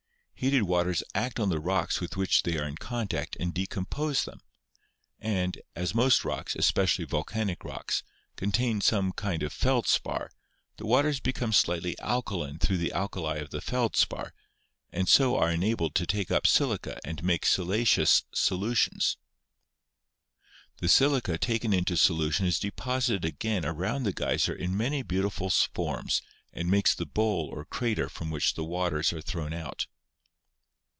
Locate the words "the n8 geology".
13.51-13.69